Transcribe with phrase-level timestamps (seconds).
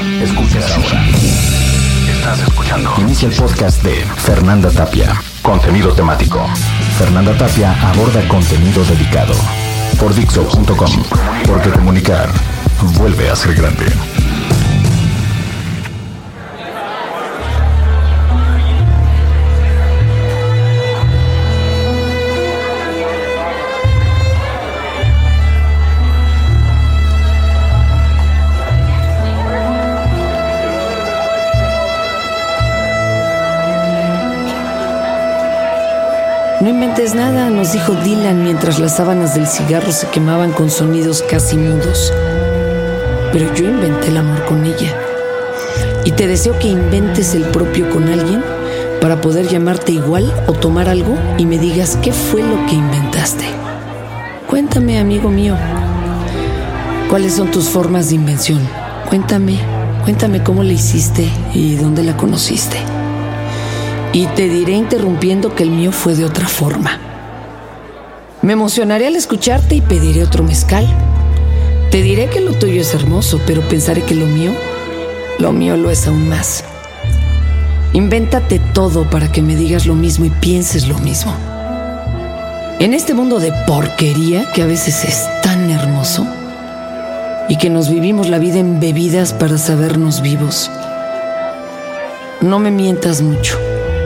[0.00, 1.04] Escuchas ahora.
[2.08, 2.90] Estás escuchando.
[2.98, 5.20] Inicia el podcast de Fernanda Tapia.
[5.42, 6.40] Contenido temático.
[6.98, 9.34] Fernanda Tapia aborda contenido dedicado.
[9.98, 10.90] Por Dixo.com.
[11.46, 12.30] Porque comunicar
[12.96, 13.86] vuelve a ser grande.
[36.60, 41.22] No inventes nada, nos dijo Dylan mientras las sábanas del cigarro se quemaban con sonidos
[41.22, 42.12] casi mudos.
[43.32, 44.94] Pero yo inventé el amor con ella.
[46.04, 48.44] Y te deseo que inventes el propio con alguien
[49.00, 53.46] para poder llamarte igual o tomar algo y me digas qué fue lo que inventaste.
[54.46, 55.56] Cuéntame, amigo mío,
[57.08, 58.60] cuáles son tus formas de invención.
[59.08, 59.58] Cuéntame,
[60.04, 62.76] cuéntame cómo la hiciste y dónde la conociste.
[64.12, 66.98] Y te diré interrumpiendo que el mío fue de otra forma.
[68.42, 70.86] Me emocionaré al escucharte y pediré otro mezcal.
[71.90, 74.52] Te diré que lo tuyo es hermoso, pero pensaré que lo mío,
[75.38, 76.64] lo mío lo es aún más.
[77.92, 81.34] Invéntate todo para que me digas lo mismo y pienses lo mismo.
[82.80, 86.26] En este mundo de porquería que a veces es tan hermoso
[87.48, 90.70] y que nos vivimos la vida en bebidas para sabernos vivos,
[92.40, 93.58] no me mientas mucho.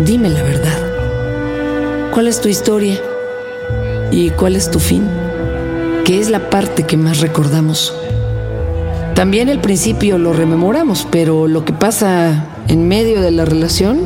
[0.00, 2.10] Dime la verdad.
[2.12, 3.00] ¿Cuál es tu historia?
[4.10, 5.08] ¿Y cuál es tu fin?
[6.04, 7.94] ¿Qué es la parte que más recordamos?
[9.14, 14.00] También el principio lo rememoramos, pero lo que pasa en medio de la relación,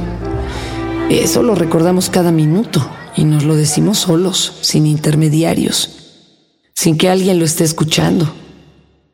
[1.08, 5.90] eso lo recordamos cada minuto y nos lo decimos solos, sin intermediarios,
[6.74, 8.32] sin que alguien lo esté escuchando.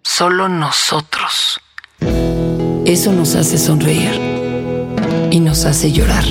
[0.02, 1.60] Solo nosotros.
[2.84, 4.20] Eso nos hace sonreír
[5.30, 6.24] y nos hace llorar.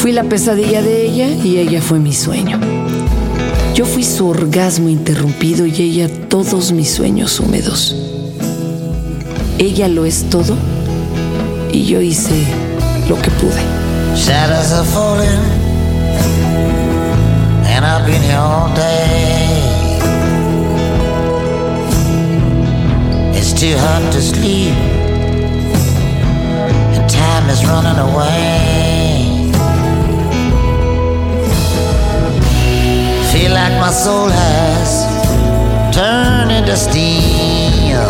[0.00, 2.58] Fui la pesadilla de ella y ella fue mi sueño.
[3.74, 7.94] Yo fui su orgasmo interrumpido y ella todos mis sueños húmedos.
[9.58, 10.56] Ella lo es todo
[11.70, 12.46] y yo hice
[13.10, 13.60] lo que pude.
[14.16, 15.28] Shadows are falling,
[17.66, 19.98] and I've been here all day.
[23.38, 24.72] It's too hot to sleep,
[26.94, 28.89] and time is running away.
[33.32, 35.06] Feel like my soul has
[35.94, 38.08] turned into steel.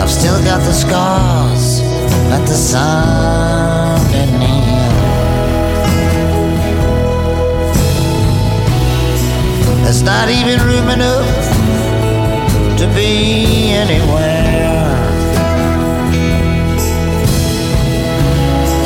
[0.00, 1.82] I've still got the scars
[2.30, 4.00] that the sun
[4.40, 4.76] heal.
[9.84, 11.28] There's not even room enough
[12.78, 14.96] to be anywhere.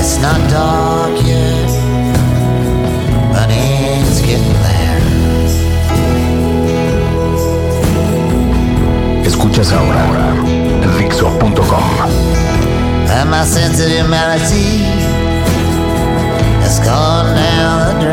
[0.01, 0.90] It's not dark
[9.61, 10.01] Escuchas ahora.
[13.45, 13.91] Sense of
[16.81, 18.10] gone.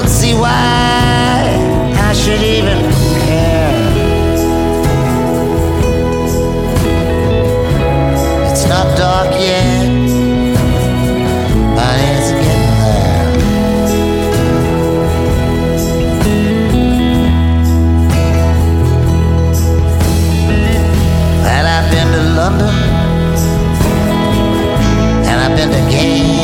[0.00, 1.56] Don't see why
[2.08, 2.80] I should even
[3.24, 3.76] care.
[8.50, 9.88] It's not dark yet,
[11.76, 13.26] but it's getting there.
[21.54, 22.76] And I've been to London,
[25.28, 26.35] and I've been to Gay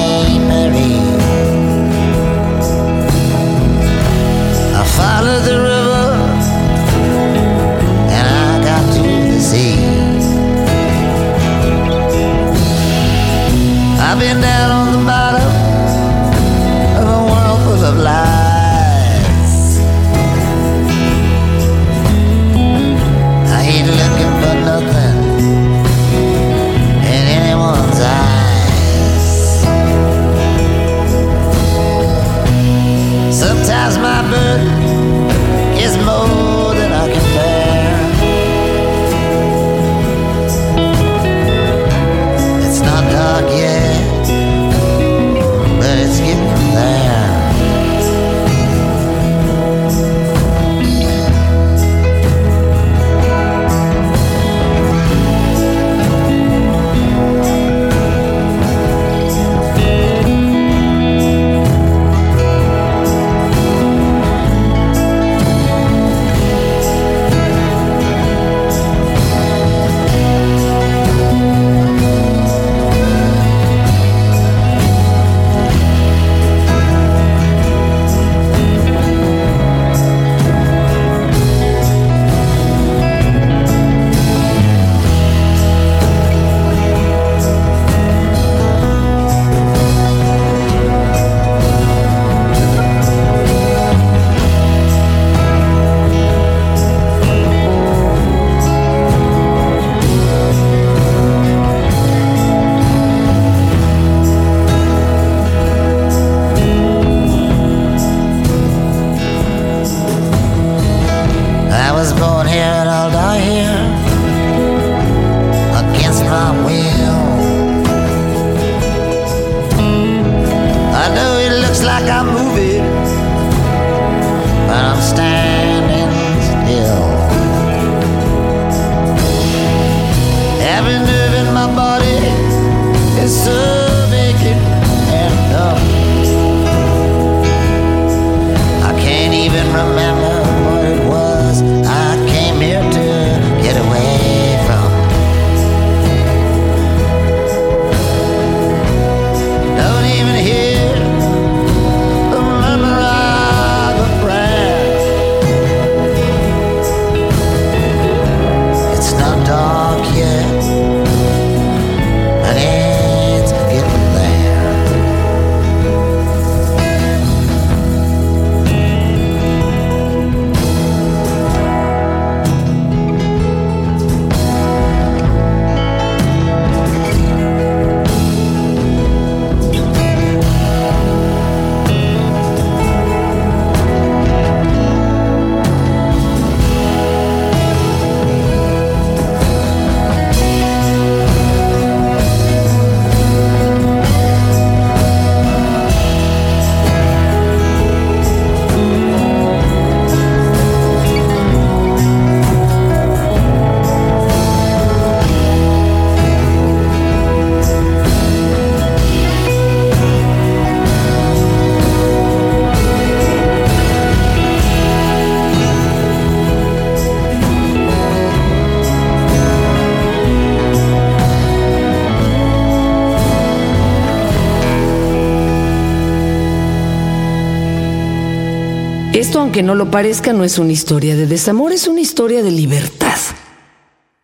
[229.52, 233.18] aunque no lo parezca, no es una historia de desamor, es una historia de libertad.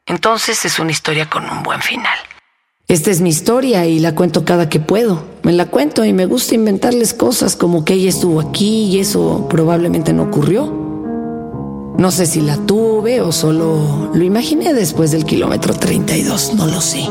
[0.06, 2.16] Entonces es una historia con un buen final.
[2.86, 5.22] Esta es mi historia y la cuento cada que puedo.
[5.42, 9.46] Me la cuento y me gusta inventarles cosas como que ella estuvo aquí y eso
[9.50, 10.64] probablemente no ocurrió.
[11.98, 16.80] No sé si la tuve o solo lo imaginé después del kilómetro 32, no lo
[16.80, 17.06] sé.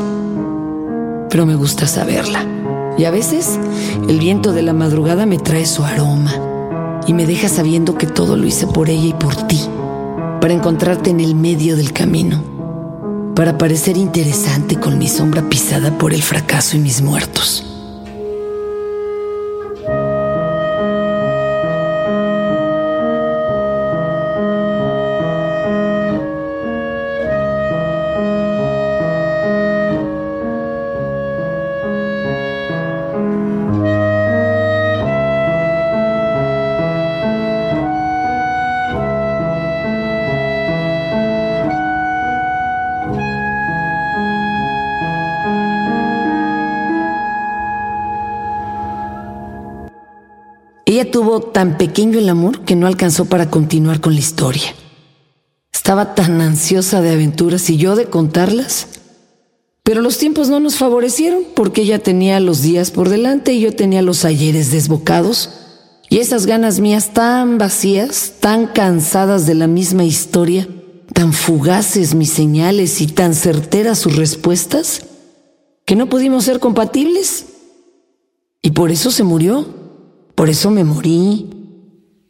[1.30, 2.44] Pero me gusta saberla.
[2.98, 3.60] Y a veces
[4.08, 6.57] el viento de la madrugada me trae su aroma
[7.08, 9.58] y me deja sabiendo que todo lo hice por ella y por ti,
[10.42, 16.12] para encontrarte en el medio del camino, para parecer interesante con mi sombra pisada por
[16.12, 17.77] el fracaso y mis muertos.
[50.98, 54.74] Ella tuvo tan pequeño el amor que no alcanzó para continuar con la historia.
[55.72, 58.88] Estaba tan ansiosa de aventuras y yo de contarlas.
[59.84, 63.76] Pero los tiempos no nos favorecieron porque ella tenía los días por delante y yo
[63.76, 65.50] tenía los ayeres desbocados.
[66.10, 70.66] Y esas ganas mías tan vacías, tan cansadas de la misma historia,
[71.14, 75.02] tan fugaces mis señales y tan certeras sus respuestas,
[75.84, 77.46] que no pudimos ser compatibles.
[78.62, 79.77] Y por eso se murió.
[80.38, 81.46] Por eso me morí.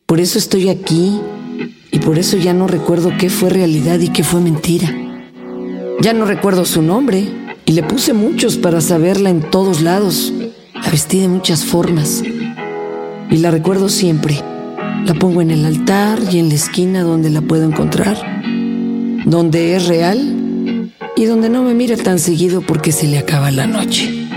[0.06, 1.20] por eso estoy aquí
[1.92, 4.88] y por eso ya no recuerdo qué fue realidad y qué fue mentira.
[6.00, 7.28] Ya no recuerdo su nombre
[7.66, 10.32] y le puse muchos para saberla en todos lados.
[10.72, 12.22] La vestí de muchas formas
[13.30, 14.42] y la recuerdo siempre.
[15.04, 18.16] La pongo en el altar y en la esquina donde la puedo encontrar,
[19.26, 23.66] donde es real y donde no me mira tan seguido porque se le acaba la
[23.66, 24.28] noche.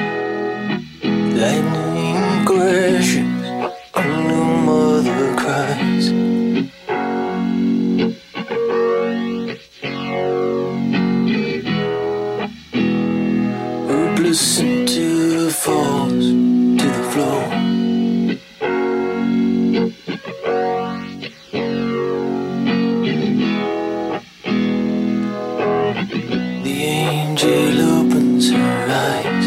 [26.83, 29.40] angel opens her eyes.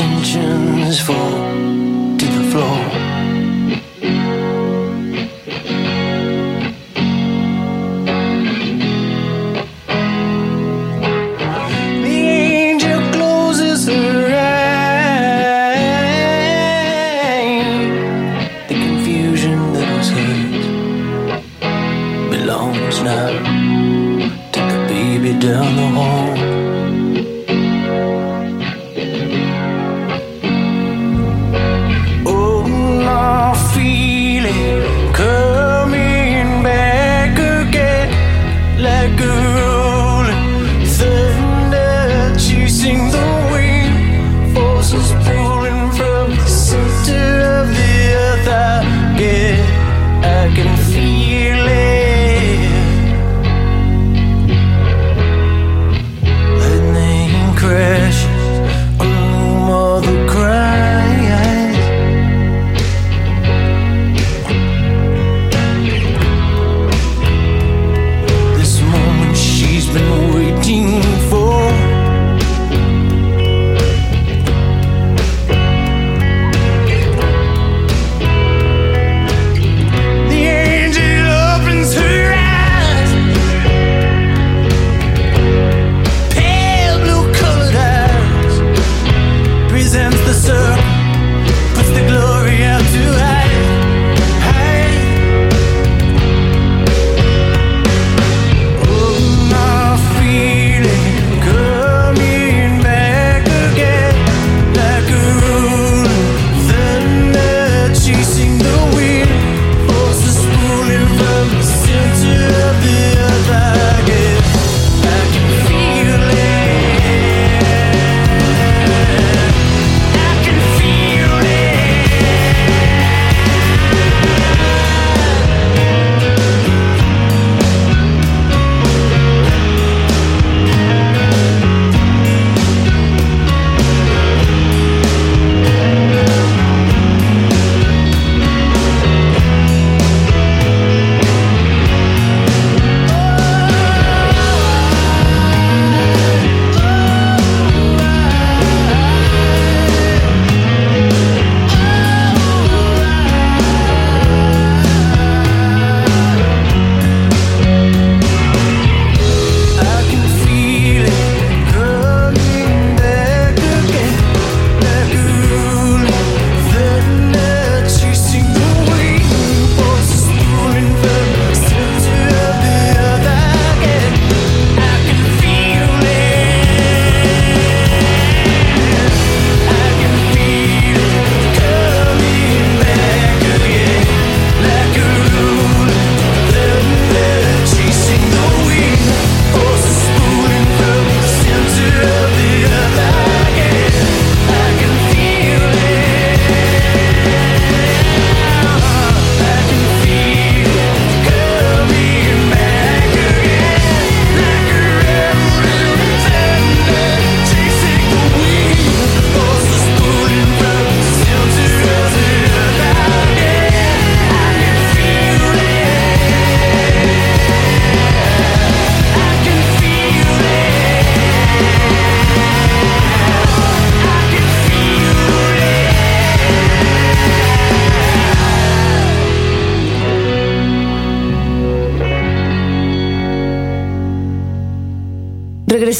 [0.00, 1.81] intentions for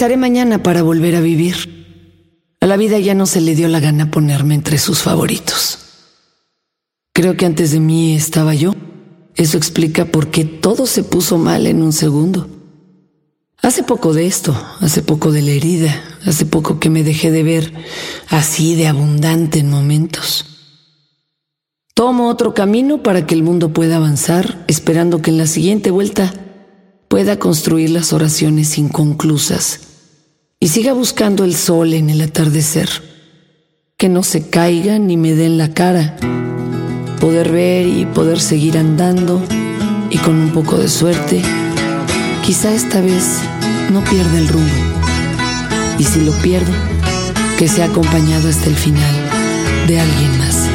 [0.02, 2.56] Regresaré mañana para volver a vivir.
[2.60, 5.78] A la vida ya no se le dio la gana ponerme entre sus favoritos.
[7.12, 8.74] Creo que antes de mí estaba yo.
[9.36, 12.48] Eso explica por qué todo se puso mal en un segundo.
[13.62, 17.44] Hace poco de esto, hace poco de la herida, hace poco que me dejé de
[17.44, 17.72] ver
[18.28, 20.46] así de abundante en momentos.
[21.94, 26.34] Tomo otro camino para que el mundo pueda avanzar, esperando que en la siguiente vuelta
[27.06, 29.91] pueda construir las oraciones inconclusas
[30.62, 32.88] y siga buscando el sol en el atardecer.
[33.96, 36.14] Que no se caiga ni me den la cara.
[37.18, 39.42] Poder ver y poder seguir andando
[40.08, 41.42] y con un poco de suerte
[42.44, 43.40] Quizá esta vez
[43.92, 44.84] no pierda el rumbo.
[45.98, 46.72] Y si lo pierdo,
[47.58, 49.14] que sea acompañado hasta el final
[49.88, 50.68] de alguien más.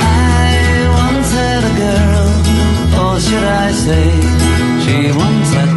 [0.00, 4.10] I once a girl, or should I say,
[4.86, 5.73] she once had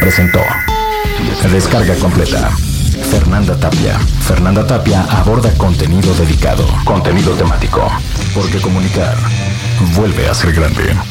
[0.00, 0.40] presentó.
[1.52, 2.50] Descarga completa.
[3.10, 3.98] Fernanda Tapia.
[4.26, 6.66] Fernanda Tapia aborda contenido dedicado.
[6.84, 7.86] Contenido temático.
[8.34, 9.16] Porque comunicar
[9.94, 11.09] vuelve a ser grande.